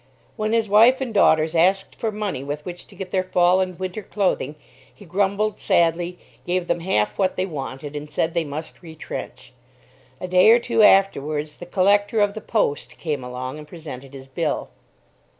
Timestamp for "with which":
2.43-2.87